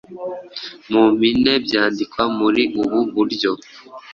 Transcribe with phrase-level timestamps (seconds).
[0.91, 3.51] Mu mpine byandikwa muri ubu buryo: